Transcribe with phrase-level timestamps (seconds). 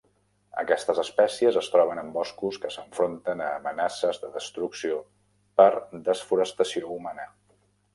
[0.61, 5.01] Aquestes espècies es troben en boscos que s'enfronten a amenaces de destrucció
[5.63, 5.73] per
[6.13, 7.33] desforestació humana.